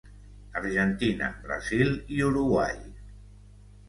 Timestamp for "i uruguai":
2.15-2.81